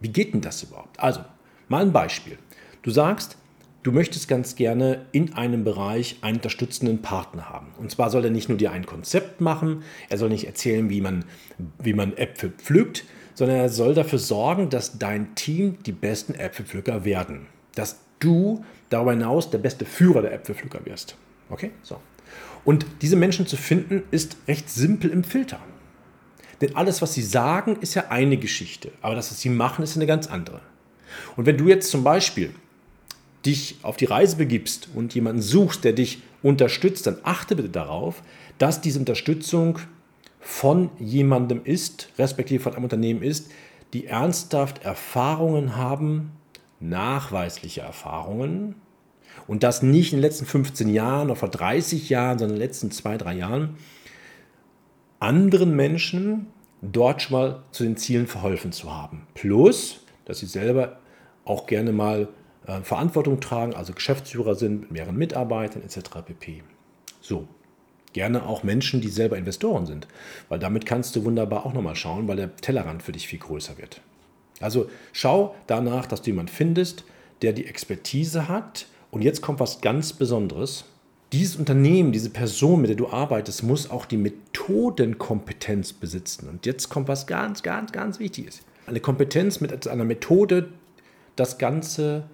Wie 0.00 0.08
geht 0.08 0.34
denn 0.34 0.40
das 0.40 0.62
überhaupt? 0.62 1.00
Also, 1.00 1.20
mal 1.68 1.82
ein 1.82 1.92
Beispiel. 1.92 2.38
Du 2.82 2.90
sagst, 2.90 3.36
du 3.82 3.92
möchtest 3.92 4.28
ganz 4.28 4.56
gerne 4.56 5.06
in 5.12 5.34
einem 5.34 5.64
Bereich 5.64 6.18
einen 6.20 6.36
unterstützenden 6.36 7.02
Partner 7.02 7.48
haben. 7.48 7.68
Und 7.78 7.90
zwar 7.90 8.10
soll 8.10 8.24
er 8.24 8.30
nicht 8.30 8.48
nur 8.48 8.58
dir 8.58 8.72
ein 8.72 8.86
Konzept 8.86 9.40
machen, 9.40 9.82
er 10.08 10.18
soll 10.18 10.28
nicht 10.28 10.46
erzählen, 10.46 10.90
wie 10.90 11.00
man, 11.00 11.24
wie 11.78 11.92
man 11.92 12.16
Äpfel 12.16 12.50
pflückt, 12.50 13.04
sondern 13.34 13.58
er 13.58 13.68
soll 13.68 13.94
dafür 13.94 14.18
sorgen, 14.18 14.70
dass 14.70 14.98
dein 14.98 15.34
Team 15.34 15.78
die 15.84 15.92
besten 15.92 16.34
Äpfelpflücker 16.34 17.04
werden. 17.04 17.46
Dass 17.74 18.00
du 18.20 18.64
darüber 18.90 19.12
hinaus 19.12 19.50
der 19.50 19.58
beste 19.58 19.84
Führer 19.84 20.22
der 20.22 20.32
Äpfelpflücker 20.32 20.84
wirst. 20.86 21.16
Okay? 21.50 21.72
So. 21.82 21.98
Und 22.64 22.86
diese 23.02 23.16
Menschen 23.16 23.46
zu 23.46 23.56
finden, 23.56 24.02
ist 24.10 24.36
recht 24.48 24.70
simpel 24.70 25.10
im 25.10 25.24
Filter. 25.24 25.60
Denn 26.60 26.76
alles, 26.76 27.02
was 27.02 27.14
sie 27.14 27.22
sagen, 27.22 27.76
ist 27.80 27.94
ja 27.94 28.06
eine 28.08 28.36
Geschichte. 28.36 28.92
Aber 29.02 29.14
das, 29.14 29.30
was 29.30 29.40
sie 29.40 29.50
machen, 29.50 29.82
ist 29.82 29.96
eine 29.96 30.06
ganz 30.06 30.26
andere. 30.26 30.60
Und 31.36 31.46
wenn 31.46 31.58
du 31.58 31.68
jetzt 31.68 31.90
zum 31.90 32.04
Beispiel 32.04 32.54
dich 33.44 33.76
auf 33.82 33.96
die 33.96 34.06
Reise 34.06 34.36
begibst 34.36 34.88
und 34.94 35.14
jemanden 35.14 35.42
suchst, 35.42 35.84
der 35.84 35.92
dich 35.92 36.22
unterstützt, 36.42 37.06
dann 37.06 37.18
achte 37.22 37.56
bitte 37.56 37.68
darauf, 37.68 38.22
dass 38.58 38.80
diese 38.80 38.98
Unterstützung 38.98 39.78
von 40.40 40.90
jemandem 40.98 41.62
ist, 41.64 42.08
respektive 42.18 42.62
von 42.62 42.74
einem 42.74 42.84
Unternehmen 42.84 43.22
ist, 43.22 43.50
die 43.92 44.06
ernsthaft 44.06 44.84
Erfahrungen 44.84 45.76
haben, 45.76 46.32
nachweisliche 46.80 47.80
Erfahrungen, 47.80 48.74
und 49.46 49.62
das 49.62 49.82
nicht 49.82 50.12
in 50.12 50.18
den 50.18 50.22
letzten 50.22 50.46
15 50.46 50.88
Jahren 50.88 51.28
oder 51.28 51.36
vor 51.36 51.48
30 51.50 52.08
Jahren, 52.08 52.38
sondern 52.38 52.56
in 52.56 52.60
den 52.60 52.66
letzten 52.68 52.90
zwei, 52.90 53.16
drei 53.16 53.34
Jahren, 53.34 53.76
anderen 55.20 55.74
Menschen 55.74 56.46
dort 56.82 57.22
schon 57.22 57.38
mal 57.38 57.62
zu 57.70 57.84
den 57.84 57.96
Zielen 57.96 58.26
verholfen 58.26 58.72
zu 58.72 58.94
haben. 58.94 59.26
Plus, 59.34 60.00
dass 60.24 60.38
sie 60.40 60.46
selber 60.46 60.98
auch 61.44 61.66
gerne 61.66 61.92
mal 61.92 62.28
äh, 62.66 62.80
Verantwortung 62.80 63.40
tragen, 63.40 63.74
also 63.74 63.92
Geschäftsführer 63.92 64.54
sind 64.54 64.82
mit 64.82 64.90
mehreren 64.90 65.16
Mitarbeitern 65.16 65.82
etc. 65.82 66.10
pp. 66.26 66.62
So, 67.20 67.48
gerne 68.12 68.46
auch 68.46 68.62
Menschen, 68.62 69.00
die 69.00 69.08
selber 69.08 69.36
Investoren 69.36 69.86
sind, 69.86 70.06
weil 70.48 70.58
damit 70.58 70.86
kannst 70.86 71.16
du 71.16 71.24
wunderbar 71.24 71.66
auch 71.66 71.74
nochmal 71.74 71.96
schauen, 71.96 72.28
weil 72.28 72.36
der 72.36 72.56
Tellerrand 72.56 73.02
für 73.02 73.12
dich 73.12 73.28
viel 73.28 73.38
größer 73.38 73.78
wird. 73.78 74.00
Also 74.60 74.88
schau 75.12 75.54
danach, 75.66 76.06
dass 76.06 76.22
du 76.22 76.30
jemanden 76.30 76.52
findest, 76.52 77.04
der 77.42 77.52
die 77.52 77.66
Expertise 77.66 78.48
hat, 78.48 78.86
und 79.14 79.22
jetzt 79.22 79.42
kommt 79.42 79.60
was 79.60 79.80
ganz 79.80 80.12
Besonderes. 80.12 80.84
Dieses 81.32 81.54
Unternehmen, 81.54 82.10
diese 82.10 82.30
Person, 82.30 82.80
mit 82.80 82.90
der 82.90 82.96
du 82.96 83.08
arbeitest, 83.08 83.62
muss 83.62 83.88
auch 83.88 84.06
die 84.06 84.16
Methodenkompetenz 84.16 85.92
besitzen. 85.92 86.48
Und 86.48 86.66
jetzt 86.66 86.88
kommt 86.88 87.06
was 87.06 87.28
ganz, 87.28 87.62
ganz, 87.62 87.92
ganz 87.92 88.18
Wichtiges. 88.18 88.62
Eine 88.86 88.98
Kompetenz 88.98 89.60
mit 89.60 89.86
einer 89.86 90.04
Methode, 90.04 90.68
das 91.36 91.58
Ganze 91.58 92.24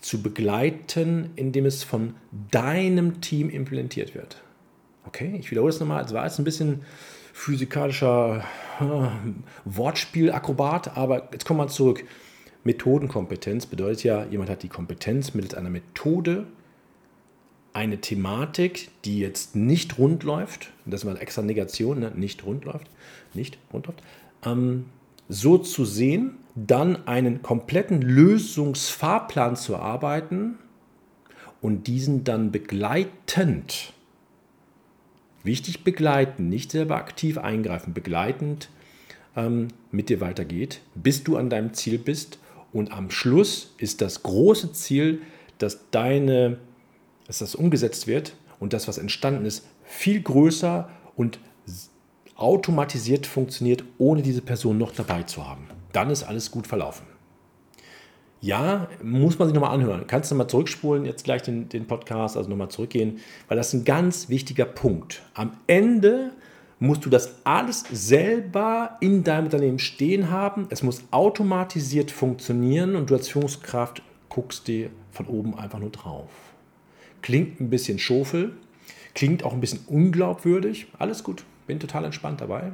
zu 0.00 0.22
begleiten, 0.22 1.32
indem 1.36 1.66
es 1.66 1.84
von 1.84 2.14
deinem 2.50 3.20
Team 3.20 3.50
implementiert 3.50 4.14
wird. 4.14 4.42
Okay, 5.06 5.36
ich 5.38 5.50
wiederhole 5.50 5.70
es 5.70 5.80
nochmal. 5.80 6.02
Es 6.02 6.14
war 6.14 6.24
jetzt 6.24 6.38
ein 6.38 6.44
bisschen 6.44 6.80
physikalischer 7.34 8.42
äh, 8.80 8.84
Wortspielakrobat, 9.66 10.96
aber 10.96 11.28
jetzt 11.32 11.44
kommen 11.44 11.60
wir 11.60 11.68
zurück. 11.68 12.04
Methodenkompetenz 12.68 13.64
bedeutet 13.64 14.04
ja, 14.04 14.26
jemand 14.26 14.50
hat 14.50 14.62
die 14.62 14.68
Kompetenz 14.68 15.32
mittels 15.32 15.54
einer 15.54 15.70
Methode 15.70 16.46
eine 17.72 17.98
Thematik, 17.98 18.90
die 19.06 19.20
jetzt 19.20 19.56
nicht 19.56 19.98
rund 19.98 20.22
läuft, 20.22 20.70
das 20.84 21.00
ist 21.00 21.04
mal 21.06 21.16
extra 21.16 21.40
Negation, 21.40 22.00
ne? 22.00 22.12
nicht 22.14 22.44
rund 22.44 22.66
läuft, 22.66 22.90
nicht 23.32 23.56
rund 23.72 23.86
läuft, 23.86 24.02
ähm, 24.44 24.84
so 25.30 25.56
zu 25.56 25.86
sehen, 25.86 26.36
dann 26.56 27.08
einen 27.08 27.40
kompletten 27.40 28.02
Lösungsfahrplan 28.02 29.56
zu 29.56 29.72
erarbeiten 29.72 30.58
und 31.62 31.86
diesen 31.86 32.24
dann 32.24 32.52
begleitend, 32.52 33.94
wichtig 35.42 35.84
begleiten, 35.84 36.50
nicht 36.50 36.70
selber 36.70 36.96
aktiv 36.96 37.38
eingreifen, 37.38 37.94
begleitend 37.94 38.68
ähm, 39.36 39.68
mit 39.90 40.10
dir 40.10 40.20
weitergeht, 40.20 40.82
bis 40.94 41.24
du 41.24 41.38
an 41.38 41.48
deinem 41.48 41.72
Ziel 41.72 41.96
bist 41.96 42.38
und 42.72 42.92
am 42.92 43.10
Schluss 43.10 43.74
ist 43.78 44.00
das 44.00 44.22
große 44.22 44.72
Ziel, 44.72 45.22
dass 45.58 45.90
deine, 45.90 46.58
dass 47.26 47.38
das 47.38 47.54
umgesetzt 47.54 48.06
wird 48.06 48.34
und 48.60 48.72
das, 48.72 48.88
was 48.88 48.98
entstanden 48.98 49.44
ist, 49.44 49.66
viel 49.84 50.20
größer 50.20 50.88
und 51.16 51.38
automatisiert 52.36 53.26
funktioniert, 53.26 53.84
ohne 53.98 54.22
diese 54.22 54.42
Person 54.42 54.78
noch 54.78 54.92
dabei 54.92 55.24
zu 55.24 55.46
haben. 55.46 55.66
Dann 55.92 56.10
ist 56.10 56.22
alles 56.22 56.50
gut 56.50 56.66
verlaufen. 56.66 57.06
Ja, 58.40 58.88
muss 59.02 59.38
man 59.38 59.48
sich 59.48 59.54
nochmal 59.54 59.74
anhören. 59.74 60.06
Kannst 60.06 60.30
du 60.30 60.36
nochmal 60.36 60.48
zurückspulen, 60.48 61.04
jetzt 61.04 61.24
gleich 61.24 61.42
den, 61.42 61.68
den 61.68 61.88
Podcast, 61.88 62.36
also 62.36 62.48
nochmal 62.48 62.68
zurückgehen, 62.68 63.18
weil 63.48 63.56
das 63.56 63.68
ist 63.68 63.80
ein 63.80 63.84
ganz 63.84 64.28
wichtiger 64.28 64.64
Punkt. 64.64 65.22
Am 65.34 65.56
Ende 65.66 66.30
musst 66.80 67.04
du 67.04 67.10
das 67.10 67.36
alles 67.44 67.84
selber 67.90 68.96
in 69.00 69.24
deinem 69.24 69.46
Unternehmen 69.46 69.78
stehen 69.78 70.30
haben. 70.30 70.66
Es 70.70 70.82
muss 70.82 71.02
automatisiert 71.10 72.10
funktionieren 72.10 72.94
und 72.96 73.10
du 73.10 73.14
als 73.14 73.28
Führungskraft 73.28 74.02
guckst 74.28 74.68
dir 74.68 74.90
von 75.10 75.26
oben 75.26 75.58
einfach 75.58 75.78
nur 75.78 75.90
drauf. 75.90 76.30
Klingt 77.22 77.60
ein 77.60 77.70
bisschen 77.70 77.98
schofel, 77.98 78.52
klingt 79.14 79.42
auch 79.42 79.52
ein 79.52 79.60
bisschen 79.60 79.80
unglaubwürdig. 79.88 80.86
Alles 80.98 81.24
gut, 81.24 81.44
bin 81.66 81.80
total 81.80 82.04
entspannt 82.04 82.40
dabei. 82.40 82.72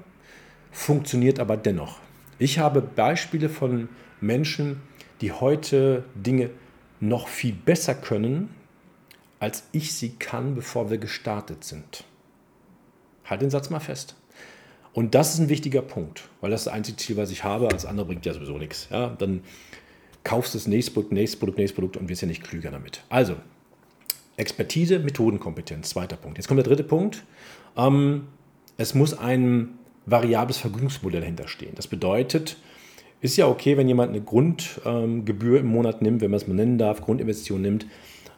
Funktioniert 0.70 1.38
aber 1.40 1.56
dennoch. 1.56 1.98
Ich 2.38 2.58
habe 2.58 2.82
Beispiele 2.82 3.48
von 3.48 3.88
Menschen, 4.20 4.82
die 5.20 5.32
heute 5.32 6.04
Dinge 6.14 6.50
noch 7.00 7.28
viel 7.28 7.54
besser 7.54 7.94
können, 7.94 8.50
als 9.38 9.64
ich 9.72 9.94
sie 9.94 10.10
kann, 10.16 10.54
bevor 10.54 10.90
wir 10.90 10.98
gestartet 10.98 11.64
sind. 11.64 12.04
Halt 13.24 13.42
den 13.42 13.50
Satz 13.50 13.70
mal 13.70 13.80
fest. 13.80 14.16
Und 14.92 15.14
das 15.14 15.34
ist 15.34 15.40
ein 15.40 15.48
wichtiger 15.48 15.82
Punkt, 15.82 16.28
weil 16.40 16.50
das 16.50 16.60
ist 16.60 16.66
das 16.66 16.74
einzige 16.74 16.96
Ziel, 16.96 17.16
was 17.16 17.30
ich 17.30 17.42
habe. 17.42 17.68
Als 17.68 17.84
andere 17.84 18.06
bringt 18.06 18.24
ja 18.26 18.32
sowieso 18.32 18.58
nichts. 18.58 18.88
Ja, 18.90 19.08
dann 19.18 19.42
kaufst 20.22 20.54
du 20.54 20.58
das 20.58 20.68
nächste 20.68 20.92
Produkt, 20.92 21.12
nächstes 21.12 21.38
Produkt, 21.38 21.58
nächstes 21.58 21.74
Produkt 21.74 21.96
und 21.96 22.08
wirst 22.08 22.22
ja 22.22 22.28
nicht 22.28 22.44
klüger 22.44 22.70
damit. 22.70 23.02
Also, 23.08 23.36
Expertise, 24.36 24.98
Methodenkompetenz, 25.00 25.90
zweiter 25.90 26.16
Punkt. 26.16 26.38
Jetzt 26.38 26.48
kommt 26.48 26.58
der 26.58 26.64
dritte 26.64 26.84
Punkt. 26.84 27.24
Ähm, 27.76 28.28
es 28.76 28.94
muss 28.94 29.16
ein 29.16 29.78
variables 30.06 30.58
Vergütungsmodell 30.58 31.20
dahinter 31.20 31.48
stehen. 31.48 31.72
Das 31.74 31.86
bedeutet, 31.86 32.56
ist 33.20 33.36
ja 33.36 33.48
okay, 33.48 33.76
wenn 33.76 33.88
jemand 33.88 34.10
eine 34.10 34.20
Grundgebühr 34.20 35.58
ähm, 35.58 35.66
im 35.66 35.66
Monat 35.66 36.02
nimmt, 36.02 36.20
wenn 36.20 36.30
man 36.30 36.38
es 36.38 36.46
mal 36.46 36.54
nennen 36.54 36.78
darf, 36.78 37.00
Grundinvestition 37.00 37.62
nimmt. 37.62 37.86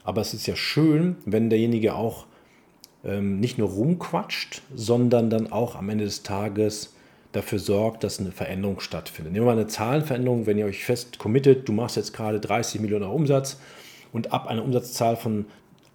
Aber 0.05 0.21
es 0.21 0.33
ist 0.33 0.47
ja 0.47 0.55
schön, 0.55 1.17
wenn 1.25 1.51
derjenige 1.51 1.95
auch 1.95 2.27
nicht 3.21 3.59
nur 3.59 3.69
rumquatscht, 3.69 4.63
sondern 4.75 5.31
dann 5.31 5.53
auch 5.53 5.77
am 5.77 5.89
Ende 5.89 6.05
des 6.05 6.23
Tages 6.23 6.95
dafür 7.33 7.59
sorgt, 7.59 8.03
dass 8.03 8.19
eine 8.19 8.33
Veränderung 8.33 8.81
stattfindet. 8.81 9.33
Nehmen 9.33 9.47
wir 9.47 9.55
mal 9.55 9.61
eine 9.61 9.69
Zahlenveränderung, 9.69 10.47
wenn 10.47 10.59
ihr 10.59 10.67
euch 10.67 10.85
fest 10.85 11.19
committet, 11.19 11.69
du 11.69 11.73
machst 11.73 11.97
jetzt 11.97 12.13
gerade 12.13 12.41
30 12.41 12.81
Millionen 12.81 13.05
Umsatz 13.05 13.59
und 14.13 14.33
ab 14.33 14.47
einer 14.47 14.65
Umsatzzahl 14.65 15.17
von 15.17 15.47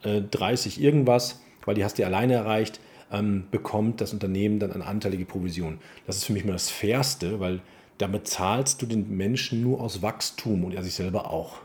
äh, 0.03 0.21
30 0.21 0.81
irgendwas, 0.81 1.41
weil 1.65 1.75
die 1.75 1.83
hast 1.83 1.97
du 1.97 2.05
alleine 2.05 2.33
erreicht, 2.33 2.79
ähm, 3.11 3.45
bekommt 3.51 4.01
das 4.01 4.13
Unternehmen 4.13 4.59
dann 4.59 4.71
eine 4.71 4.85
anteilige 4.85 5.25
Provision. 5.25 5.79
Das 6.07 6.17
ist 6.17 6.25
für 6.25 6.33
mich 6.33 6.45
mal 6.45 6.53
das 6.53 6.69
Fairste, 6.69 7.39
weil 7.39 7.61
damit 7.97 8.27
zahlst 8.27 8.81
du 8.81 8.85
den 8.85 9.15
Menschen 9.15 9.61
nur 9.61 9.81
aus 9.81 10.01
Wachstum 10.01 10.63
und 10.63 10.73
er 10.73 10.83
sich 10.83 10.93
selber 10.93 11.29
auch. 11.29 11.57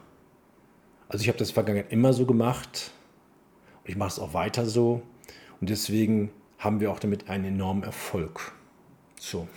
Also 1.08 1.22
ich 1.22 1.28
habe 1.28 1.38
das 1.38 1.50
in 1.50 1.54
der 1.54 1.64
Vergangenheit 1.64 1.92
immer 1.92 2.12
so 2.12 2.26
gemacht 2.26 2.90
und 3.84 3.90
ich 3.90 3.96
mache 3.96 4.08
es 4.08 4.18
auch 4.18 4.34
weiter 4.34 4.66
so. 4.66 5.02
Und 5.60 5.70
deswegen 5.70 6.30
haben 6.58 6.80
wir 6.80 6.90
auch 6.90 6.98
damit 6.98 7.28
einen 7.28 7.44
enormen 7.44 7.82
Erfolg. 7.82 8.52
So, 9.18 9.48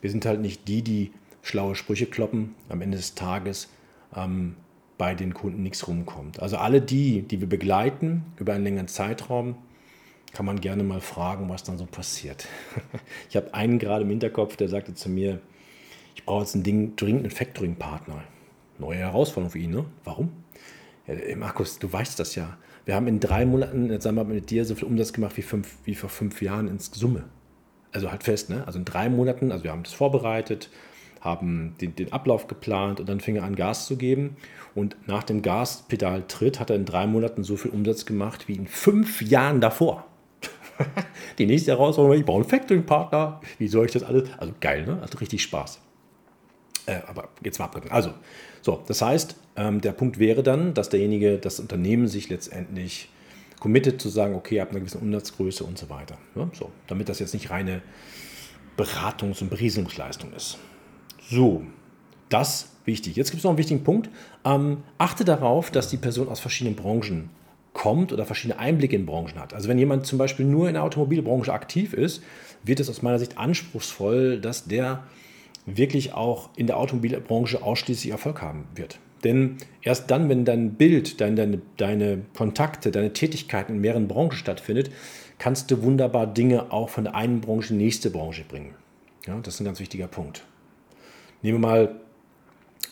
wir 0.00 0.10
sind 0.10 0.26
halt 0.26 0.40
nicht 0.40 0.68
die, 0.68 0.82
die 0.82 1.12
schlaue 1.42 1.74
Sprüche 1.74 2.06
kloppen. 2.06 2.54
Am 2.68 2.80
Ende 2.80 2.96
des 2.96 3.14
Tages 3.14 3.68
ähm, 4.14 4.56
bei 4.98 5.14
den 5.14 5.34
Kunden 5.34 5.62
nichts 5.62 5.88
rumkommt. 5.88 6.40
Also 6.40 6.56
alle 6.56 6.80
die, 6.80 7.22
die 7.22 7.40
wir 7.40 7.48
begleiten 7.48 8.24
über 8.36 8.52
einen 8.52 8.64
längeren 8.64 8.88
Zeitraum, 8.88 9.56
kann 10.32 10.46
man 10.46 10.60
gerne 10.60 10.84
mal 10.84 11.00
fragen, 11.00 11.48
was 11.48 11.64
dann 11.64 11.78
so 11.78 11.86
passiert. 11.86 12.46
Ich 13.28 13.36
habe 13.36 13.54
einen 13.54 13.78
gerade 13.78 14.02
im 14.04 14.10
Hinterkopf, 14.10 14.56
der 14.56 14.68
sagte 14.68 14.94
zu 14.94 15.08
mir, 15.08 15.40
ich 16.14 16.24
brauche 16.24 16.42
jetzt 16.42 16.54
ein 16.54 16.62
Ding, 16.62 16.96
dringend 16.96 17.22
einen 17.22 17.30
Factoring-Partner. 17.30 18.22
Neue 18.78 18.98
Herausforderung 18.98 19.50
für 19.50 19.58
ihn, 19.58 19.70
ne? 19.70 19.84
Warum? 20.04 20.32
Ja, 21.06 21.36
Markus, 21.36 21.78
du 21.78 21.92
weißt 21.92 22.18
das 22.18 22.34
ja. 22.34 22.56
Wir 22.84 22.94
haben 22.94 23.06
in 23.06 23.20
drei 23.20 23.44
Monaten 23.44 23.90
in 23.90 24.00
Zusammenarbeit 24.00 24.34
mit 24.34 24.50
dir 24.50 24.64
so 24.64 24.74
viel 24.74 24.88
Umsatz 24.88 25.12
gemacht 25.12 25.36
wie, 25.36 25.42
fünf, 25.42 25.76
wie 25.84 25.94
vor 25.94 26.10
fünf 26.10 26.40
Jahren 26.42 26.68
in 26.68 26.78
Summe. 26.78 27.24
Also 27.92 28.10
halt 28.10 28.22
fest, 28.22 28.50
ne? 28.50 28.64
Also 28.66 28.78
in 28.78 28.84
drei 28.84 29.08
Monaten, 29.08 29.52
also 29.52 29.64
wir 29.64 29.72
haben 29.72 29.82
das 29.82 29.92
vorbereitet, 29.92 30.70
haben 31.20 31.74
den, 31.80 31.94
den 31.94 32.12
Ablauf 32.12 32.46
geplant 32.46 33.00
und 33.00 33.08
dann 33.08 33.20
fing 33.20 33.36
er 33.36 33.44
an, 33.44 33.56
Gas 33.56 33.86
zu 33.86 33.96
geben. 33.96 34.36
Und 34.74 34.96
nach 35.06 35.22
dem 35.22 35.42
Gaspedaltritt 35.42 36.60
hat 36.60 36.70
er 36.70 36.76
in 36.76 36.84
drei 36.84 37.06
Monaten 37.06 37.42
so 37.42 37.56
viel 37.56 37.70
Umsatz 37.72 38.06
gemacht 38.06 38.48
wie 38.48 38.54
in 38.54 38.66
fünf 38.66 39.20
Jahren 39.22 39.60
davor. 39.60 40.06
Die 41.38 41.46
nächste 41.46 41.72
Herausforderung, 41.72 42.18
ich 42.18 42.24
brauche 42.24 42.40
einen 42.40 42.48
Factoring-Partner. 42.48 43.40
Wie 43.58 43.68
soll 43.68 43.86
ich 43.86 43.92
das 43.92 44.02
alles? 44.02 44.28
Also 44.38 44.54
geil, 44.60 44.86
ne? 44.86 44.98
Also 45.02 45.18
richtig 45.18 45.42
Spaß. 45.42 45.80
Äh, 46.90 47.02
aber 47.06 47.28
jetzt 47.44 47.58
mal 47.60 47.66
abgeben. 47.66 47.92
Also, 47.92 48.12
so, 48.62 48.82
das 48.88 49.00
heißt, 49.00 49.36
ähm, 49.56 49.80
der 49.80 49.92
Punkt 49.92 50.18
wäre 50.18 50.42
dann, 50.42 50.74
dass 50.74 50.88
derjenige, 50.88 51.38
das 51.38 51.60
Unternehmen 51.60 52.08
sich 52.08 52.28
letztendlich 52.28 53.08
committet 53.60 54.00
zu 54.00 54.08
sagen, 54.08 54.34
okay, 54.34 54.60
ab 54.60 54.70
einer 54.70 54.80
gewissen 54.80 55.00
Umsatzgröße 55.00 55.62
und 55.62 55.78
so 55.78 55.88
weiter. 55.88 56.18
Ja, 56.34 56.50
so, 56.52 56.70
damit 56.88 57.08
das 57.08 57.20
jetzt 57.20 57.32
nicht 57.32 57.50
reine 57.50 57.82
Beratungs- 58.76 59.40
und 59.40 59.50
Berieselungsleistung 59.50 60.32
ist. 60.32 60.58
So, 61.30 61.62
das 62.28 62.70
wichtig. 62.86 63.14
Jetzt 63.14 63.30
gibt 63.30 63.38
es 63.38 63.44
noch 63.44 63.52
einen 63.52 63.58
wichtigen 63.58 63.84
Punkt. 63.84 64.10
Ähm, 64.44 64.78
achte 64.98 65.24
darauf, 65.24 65.70
dass 65.70 65.90
die 65.90 65.96
Person 65.96 66.28
aus 66.28 66.40
verschiedenen 66.40 66.74
Branchen 66.74 67.30
kommt 67.72 68.12
oder 68.12 68.26
verschiedene 68.26 68.58
Einblicke 68.58 68.96
in 68.96 69.06
Branchen 69.06 69.38
hat. 69.38 69.54
Also 69.54 69.68
wenn 69.68 69.78
jemand 69.78 70.06
zum 70.06 70.18
Beispiel 70.18 70.44
nur 70.44 70.66
in 70.66 70.74
der 70.74 70.82
Automobilbranche 70.82 71.52
aktiv 71.52 71.92
ist, 71.92 72.22
wird 72.64 72.80
es 72.80 72.90
aus 72.90 73.02
meiner 73.02 73.20
Sicht 73.20 73.38
anspruchsvoll, 73.38 74.40
dass 74.40 74.64
der 74.64 75.04
wirklich 75.66 76.14
auch 76.14 76.50
in 76.56 76.66
der 76.66 76.78
Automobilbranche 76.78 77.62
ausschließlich 77.62 78.10
Erfolg 78.10 78.42
haben 78.42 78.66
wird. 78.74 78.98
Denn 79.24 79.58
erst 79.82 80.10
dann, 80.10 80.28
wenn 80.28 80.44
dein 80.44 80.74
Bild, 80.74 81.20
dein, 81.20 81.36
deine, 81.36 81.60
deine 81.76 82.22
Kontakte, 82.34 82.90
deine 82.90 83.12
Tätigkeiten 83.12 83.74
in 83.74 83.80
mehreren 83.80 84.08
Branchen 84.08 84.32
stattfindet, 84.32 84.90
kannst 85.38 85.70
du 85.70 85.82
wunderbar 85.82 86.26
Dinge 86.26 86.72
auch 86.72 86.88
von 86.88 87.04
der 87.04 87.14
einen 87.14 87.40
Branche 87.40 87.72
in 87.72 87.78
die 87.78 87.84
nächste 87.84 88.10
Branche 88.10 88.44
bringen. 88.44 88.74
Ja, 89.26 89.38
das 89.42 89.54
ist 89.54 89.60
ein 89.60 89.64
ganz 89.64 89.80
wichtiger 89.80 90.06
Punkt. 90.06 90.44
Nehmen 91.42 91.60
wir 91.60 91.68
mal 91.68 92.00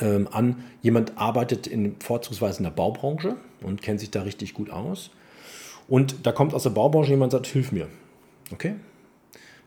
ähm, 0.00 0.28
an, 0.30 0.64
jemand 0.82 1.16
arbeitet 1.16 1.66
in, 1.66 1.96
vorzugsweise 2.00 2.58
in 2.58 2.64
der 2.64 2.70
Baubranche 2.70 3.36
und 3.62 3.80
kennt 3.80 4.00
sich 4.00 4.10
da 4.10 4.22
richtig 4.22 4.52
gut 4.52 4.70
aus. 4.70 5.10
Und 5.88 6.26
da 6.26 6.32
kommt 6.32 6.52
aus 6.52 6.64
der 6.64 6.70
Baubranche 6.70 7.10
jemand 7.10 7.32
und 7.32 7.38
sagt, 7.38 7.52
hilf 7.52 7.72
mir. 7.72 7.88
Okay? 8.52 8.74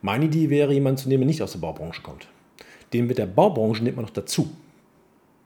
Meine 0.03 0.25
Idee 0.25 0.51
wäre, 0.51 0.73
jemanden 0.73 0.97
zu 0.97 1.09
nehmen, 1.09 1.21
der 1.21 1.27
nicht 1.27 1.41
aus 1.41 1.53
der 1.53 1.59
Baubranche 1.59 2.03
kommt 2.03 2.27
den 2.93 3.07
mit 3.07 3.17
der 3.17 3.25
Baubranche 3.25 3.83
nimmt 3.83 3.97
man 3.97 4.05
noch 4.05 4.13
dazu. 4.13 4.51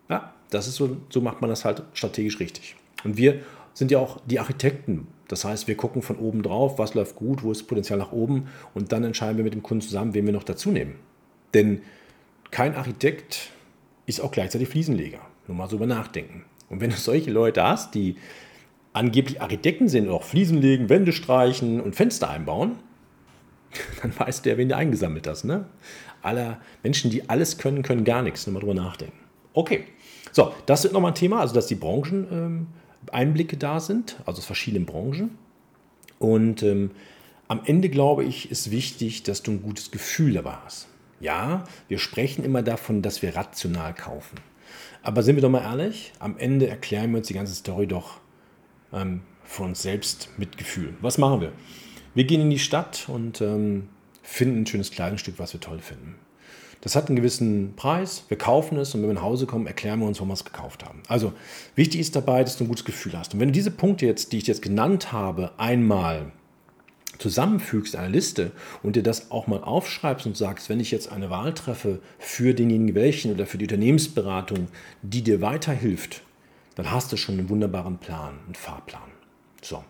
Ja, 0.10 0.34
das 0.50 0.68
ist 0.68 0.76
so, 0.76 0.98
so 1.10 1.22
macht 1.22 1.42
man 1.42 1.50
das 1.50 1.66
halt 1.66 1.84
strategisch 1.94 2.40
richtig. 2.40 2.76
Und 3.04 3.18
wir 3.18 3.42
sind 3.74 3.92
ja 3.92 4.00
auch 4.00 4.20
die 4.26 4.40
Architekten. 4.40 5.08
Das 5.28 5.44
heißt, 5.44 5.68
wir 5.68 5.76
gucken 5.76 6.02
von 6.02 6.18
oben 6.18 6.44
drauf, 6.44 6.78
was 6.78 6.94
läuft 6.94 7.16
gut, 7.16 7.44
wo 7.44 7.52
ist 7.52 7.64
Potenzial 7.64 7.98
nach 8.00 8.12
oben 8.12 8.48
und 8.74 8.92
dann 8.92 9.04
entscheiden 9.04 9.38
wir 9.38 9.44
mit 9.44 9.54
dem 9.54 9.64
Kunden 9.64 9.82
zusammen, 9.82 10.14
wen 10.14 10.26
wir 10.26 10.34
noch 10.34 10.44
dazu 10.44 10.72
nehmen. 10.72 10.96
Denn 11.54 11.82
kein 12.52 12.76
Architekt 12.76 13.50
ist 14.06 14.22
auch 14.22 14.32
gleichzeitig 14.32 14.70
Fliesenleger. 14.70 15.20
Nur 15.48 15.58
mal 15.58 15.70
so 15.70 15.78
über 15.78 15.88
nachdenken. 15.88 16.46
Und 16.70 16.82
wenn 16.82 16.90
du 16.90 16.96
solche 16.96 17.32
Leute 17.32 17.64
hast, 17.64 17.96
die 17.96 18.16
angeblich 18.94 19.42
Architekten 19.42 19.88
sind 19.88 20.08
und 20.08 20.14
auch 20.14 20.24
Fliesen 20.24 20.60
legen, 20.60 20.90
Wände 20.90 21.12
streichen 21.12 21.82
und 21.82 21.96
Fenster 21.96 22.30
einbauen, 22.30 22.78
dann 24.02 24.18
weißt 24.18 24.46
du 24.46 24.50
ja, 24.50 24.58
wen 24.58 24.70
du 24.70 24.76
eingesammelt 24.76 25.28
hast. 25.28 25.44
Ne? 25.44 25.66
Aller 26.26 26.60
Menschen, 26.84 27.12
die 27.12 27.30
alles 27.30 27.58
können, 27.58 27.84
können 27.84 28.04
gar 28.04 28.22
nichts. 28.22 28.46
Nur 28.46 28.54
mal 28.56 28.60
drüber 28.60 28.74
nachdenken. 28.74 29.18
Okay, 29.54 29.86
so, 30.32 30.54
das 30.66 30.84
wird 30.84 30.94
nochmal 30.94 31.12
ein 31.12 31.16
Thema, 31.16 31.40
also 31.40 31.54
dass 31.56 31.68
die 31.68 31.76
Brancheneinblicke 31.76 33.56
ähm, 33.56 33.60
da 33.60 33.80
sind, 33.80 34.18
also 34.26 34.40
aus 34.40 34.46
verschiedenen 34.46 34.86
Branchen. 34.86 35.38
Und 36.20 36.64
ähm, 36.64 36.92
am 37.48 37.62
Ende, 37.66 37.90
glaube 37.90 38.24
ich, 38.24 38.52
ist 38.52 38.72
wichtig, 38.72 39.24
dass 39.24 39.44
du 39.44 39.52
ein 39.52 39.62
gutes 39.62 39.92
Gefühl 39.92 40.34
dabei 40.34 40.58
hast. 40.66 40.88
Ja, 41.20 41.64
wir 41.88 42.00
sprechen 42.00 42.44
immer 42.44 42.64
davon, 42.64 43.02
dass 43.02 43.22
wir 43.22 43.36
rational 43.36 43.94
kaufen. 43.94 44.40
Aber 45.04 45.24
sind 45.24 45.36
wir 45.36 45.42
doch 45.42 45.50
mal 45.50 45.62
ehrlich, 45.62 46.12
am 46.20 46.38
Ende 46.38 46.68
erklären 46.68 47.12
wir 47.12 47.20
uns 47.20 47.28
die 47.28 47.34
ganze 47.34 47.54
Story 47.54 47.88
doch 47.88 48.20
ähm, 48.92 49.22
von 49.44 49.68
uns 49.68 49.82
selbst 49.84 50.30
mit 50.38 50.58
Gefühl. 50.58 50.96
Was 51.02 51.18
machen 51.18 51.42
wir? 51.42 51.54
Wir 52.14 52.24
gehen 52.26 52.42
in 52.42 52.50
die 52.50 52.60
Stadt 52.60 53.06
und 53.08 53.42
ähm, 53.42 53.90
finden 54.26 54.64
ein 54.64 54.66
schönes 54.66 54.92
Kleidungsstück, 54.92 55.36
was 55.38 55.54
wir 55.54 55.62
toll 55.62 55.80
finden. 55.80 56.16
Das 56.82 56.96
hat 56.96 57.08
einen 57.08 57.16
gewissen 57.16 57.74
Preis, 57.76 58.26
wir 58.28 58.38
kaufen 58.38 58.78
es 58.78 58.94
und 58.94 59.02
wenn 59.02 59.10
wir 59.10 59.16
nach 59.16 59.24
Hause 59.24 59.48
kommen, 59.48 59.66
erklären 59.66 60.00
wir 60.00 60.08
uns, 60.08 60.20
warum 60.20 60.30
wir 60.30 60.36
es 60.36 60.46
gekauft 60.46 60.86
haben. 60.86 61.02
Also 61.08 61.34
wichtig 61.76 62.00
ist 62.00 62.16
dabei, 62.16 62.44
dass 62.44 62.58
du 62.58 62.64
ein 62.64 62.68
gutes 62.68 62.86
Gefühl 62.86 63.18
hast. 63.18 63.34
Und 63.34 63.40
wenn 63.40 63.48
du 63.48 63.54
diese 63.54 63.72
Punkte 63.72 64.06
jetzt, 64.06 64.32
die 64.32 64.38
ich 64.38 64.46
jetzt 64.46 64.62
genannt 64.62 65.12
habe, 65.12 65.52
einmal 65.58 66.32
zusammenfügst 67.18 67.96
in 67.96 68.02
eine 68.02 68.10
Liste 68.10 68.52
und 68.84 68.96
dir 68.96 69.04
das 69.04 69.32
auch 69.32 69.48
mal 69.48 69.64
aufschreibst 69.64 70.26
und 70.26 70.38
sagst, 70.38 70.70
wenn 70.70 70.80
ich 70.80 70.92
jetzt 70.92 71.12
eine 71.12 71.30
Wahl 71.30 71.54
treffe 71.54 72.02
für 72.20 72.54
denjenigen 72.54 72.94
welchen 72.94 73.32
oder 73.34 73.46
für 73.46 73.58
die 73.58 73.66
Unternehmensberatung, 73.66 74.68
die 75.02 75.24
dir 75.24 75.42
weiterhilft, 75.42 76.22
dann 76.76 76.92
hast 76.92 77.12
du 77.12 77.18
schon 77.18 77.40
einen 77.40 77.50
wunderbaren 77.50 77.98
Plan, 77.98 78.36
einen 78.46 78.56
Fahrplan. 78.56 79.02
So. 79.62 79.84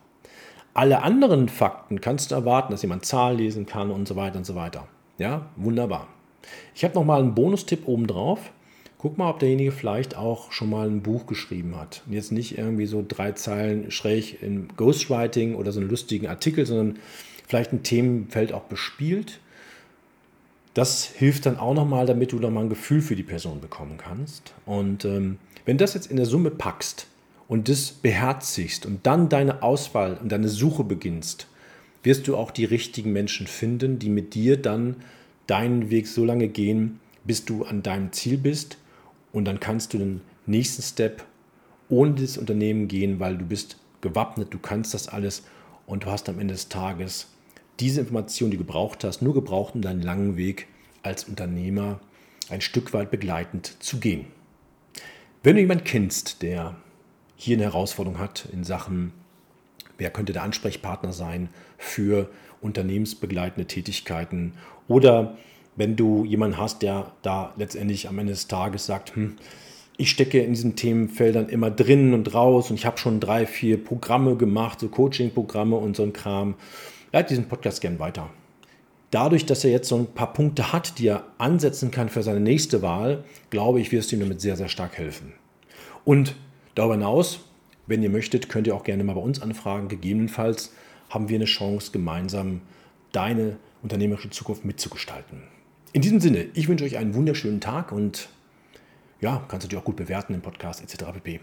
Alle 0.75 1.03
anderen 1.03 1.47
Fakten 1.47 2.01
kannst 2.01 2.31
du 2.31 2.35
erwarten, 2.35 2.73
dass 2.73 2.81
jemand 2.81 3.05
Zahlen 3.05 3.37
lesen 3.37 3.65
kann 3.65 3.91
und 3.91 4.09
so 4.09 4.17
weiter 4.17 4.37
und 4.37 4.45
so 4.45 4.55
weiter. 4.55 4.87
Ja, 5.17 5.45
wunderbar. 5.55 6.07
Ich 6.75 6.83
habe 6.83 6.93
noch 6.95 7.05
mal 7.05 7.21
einen 7.21 7.33
Bonustipp 7.33 7.87
obendrauf. 7.87 8.51
guck 8.97 9.17
mal, 9.17 9.29
ob 9.29 9.39
derjenige 9.39 9.71
vielleicht 9.71 10.17
auch 10.17 10.51
schon 10.51 10.69
mal 10.69 10.87
ein 10.87 11.01
Buch 11.01 11.27
geschrieben 11.27 11.77
hat. 11.77 12.03
Und 12.05 12.13
jetzt 12.13 12.33
nicht 12.33 12.57
irgendwie 12.57 12.87
so 12.87 13.05
drei 13.07 13.31
Zeilen 13.31 13.89
schräg 13.89 14.43
in 14.43 14.67
Ghostwriting 14.75 15.55
oder 15.55 15.71
so 15.71 15.79
einen 15.79 15.89
lustigen 15.89 16.27
Artikel, 16.27 16.65
sondern 16.65 16.99
vielleicht 17.47 17.71
ein 17.71 17.83
Themenfeld 17.83 18.51
auch 18.51 18.63
bespielt. 18.63 19.39
Das 20.73 21.05
hilft 21.05 21.45
dann 21.45 21.57
auch 21.57 21.73
nochmal, 21.73 22.05
damit 22.05 22.33
du 22.33 22.39
nochmal 22.39 22.65
ein 22.65 22.69
Gefühl 22.69 23.01
für 23.01 23.15
die 23.15 23.23
Person 23.23 23.61
bekommen 23.61 23.97
kannst. 23.97 24.53
Und 24.65 25.05
ähm, 25.05 25.37
wenn 25.63 25.77
du 25.77 25.83
das 25.85 25.93
jetzt 25.93 26.11
in 26.11 26.17
der 26.17 26.25
Summe 26.25 26.51
packst 26.51 27.07
und 27.47 27.69
das 27.69 27.91
beherzigst 27.91 28.85
und 28.85 29.05
dann 29.05 29.29
deine 29.29 29.63
Auswahl 29.63 30.17
und 30.17 30.31
deine 30.31 30.49
Suche 30.49 30.83
beginnst, 30.83 31.47
wirst 32.03 32.27
du 32.27 32.35
auch 32.35 32.51
die 32.51 32.65
richtigen 32.65 33.11
Menschen 33.11 33.47
finden, 33.47 33.99
die 33.99 34.09
mit 34.09 34.33
dir 34.33 34.57
dann 34.57 34.97
deinen 35.47 35.89
Weg 35.89 36.07
so 36.07 36.25
lange 36.25 36.47
gehen, 36.47 36.99
bis 37.23 37.45
du 37.45 37.63
an 37.63 37.83
deinem 37.83 38.11
Ziel 38.11 38.37
bist. 38.37 38.77
Und 39.31 39.45
dann 39.45 39.59
kannst 39.59 39.93
du 39.93 39.97
den 39.97 40.21
nächsten 40.45 40.81
Step 40.81 41.25
ohne 41.89 42.15
das 42.15 42.37
Unternehmen 42.37 42.87
gehen, 42.87 43.19
weil 43.19 43.37
du 43.37 43.45
bist 43.45 43.77
gewappnet, 44.01 44.53
du 44.53 44.59
kannst 44.59 44.93
das 44.93 45.07
alles 45.07 45.43
und 45.85 46.03
du 46.03 46.07
hast 46.07 46.29
am 46.29 46.39
Ende 46.39 46.53
des 46.53 46.69
Tages 46.69 47.27
diese 47.79 48.01
Information, 48.01 48.51
die 48.51 48.57
du 48.57 48.63
gebraucht 48.63 49.03
hast, 49.03 49.21
nur 49.21 49.33
gebraucht, 49.33 49.75
um 49.75 49.81
deinen 49.81 50.01
langen 50.01 50.37
Weg 50.37 50.67
als 51.03 51.25
Unternehmer 51.25 51.99
ein 52.49 52.61
Stück 52.61 52.93
weit 52.93 53.11
begleitend 53.11 53.75
zu 53.83 53.99
gehen. 53.99 54.27
Wenn 55.43 55.55
du 55.55 55.61
jemanden 55.61 55.83
kennst, 55.83 56.41
der 56.41 56.75
hier 57.35 57.57
eine 57.57 57.65
Herausforderung 57.65 58.19
hat 58.19 58.47
in 58.51 58.63
Sachen, 58.63 59.11
wer 59.97 60.09
könnte 60.09 60.33
der 60.33 60.43
Ansprechpartner 60.43 61.13
sein 61.13 61.49
für 61.77 62.29
unternehmensbegleitende 62.61 63.67
Tätigkeiten 63.67 64.53
oder 64.87 65.37
wenn 65.75 65.95
du 65.95 66.23
jemanden 66.23 66.57
hast, 66.57 66.81
der 66.81 67.11
da 67.21 67.53
letztendlich 67.57 68.07
am 68.07 68.17
Ende 68.17 68.33
des 68.33 68.47
Tages 68.47 68.85
sagt, 68.85 69.15
hm, 69.15 69.35
ich 69.97 70.09
stecke 70.09 70.41
in 70.41 70.51
diesen 70.51 70.75
Themenfeldern 70.75 71.47
immer 71.49 71.71
drin 71.71 72.13
und 72.13 72.33
raus 72.33 72.69
und 72.69 72.77
ich 72.77 72.85
habe 72.85 72.97
schon 72.97 73.19
drei, 73.19 73.45
vier 73.45 73.81
Programme 73.81 74.35
gemacht, 74.35 74.79
so 74.79 74.89
Coaching-Programme 74.89 75.75
und 75.75 75.95
so 75.95 76.03
ein 76.03 76.13
Kram. 76.13 76.55
Leite 77.13 77.29
diesen 77.29 77.47
Podcast 77.47 77.81
gern 77.81 77.99
weiter. 77.99 78.29
Dadurch, 79.11 79.45
dass 79.45 79.63
er 79.63 79.71
jetzt 79.71 79.87
so 79.87 79.97
ein 79.97 80.07
paar 80.07 80.33
Punkte 80.33 80.73
hat, 80.73 80.99
die 80.99 81.07
er 81.07 81.23
ansetzen 81.37 81.91
kann 81.91 82.09
für 82.09 82.23
seine 82.23 82.41
nächste 82.41 82.81
Wahl, 82.81 83.23
glaube 83.49 83.79
ich, 83.79 83.91
wirst 83.93 84.11
du 84.11 84.17
ihm 84.17 84.21
damit 84.21 84.41
sehr, 84.41 84.57
sehr 84.57 84.67
stark 84.67 84.97
helfen. 84.97 85.33
Und 86.03 86.35
darüber 86.75 86.95
hinaus, 86.95 87.39
wenn 87.87 88.03
ihr 88.03 88.09
möchtet, 88.09 88.49
könnt 88.49 88.67
ihr 88.67 88.75
auch 88.75 88.83
gerne 88.83 89.03
mal 89.03 89.13
bei 89.13 89.21
uns 89.21 89.41
anfragen. 89.41 89.87
Gegebenenfalls 89.87 90.73
haben 91.09 91.29
wir 91.29 91.35
eine 91.35 91.45
Chance, 91.45 91.91
gemeinsam 91.91 92.61
deine 93.11 93.57
unternehmerische 93.83 94.29
Zukunft 94.29 94.65
mitzugestalten. 94.65 95.43
In 95.93 96.01
diesem 96.01 96.19
Sinne, 96.19 96.47
ich 96.53 96.67
wünsche 96.67 96.83
euch 96.83 96.97
einen 96.97 97.13
wunderschönen 97.13 97.61
Tag 97.61 97.91
und 97.91 98.29
ja, 99.21 99.43
kannst 99.47 99.65
du 99.65 99.69
dich 99.69 99.79
auch 99.79 99.83
gut 99.83 99.95
bewerten 99.95 100.33
im 100.33 100.41
Podcast 100.41 100.81
etc. 100.81 101.05
pp. 101.13 101.39